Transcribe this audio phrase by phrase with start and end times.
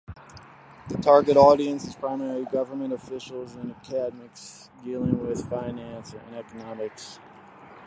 [0.89, 7.19] The target audience is primarily government officials and academics dealing with finance and economics.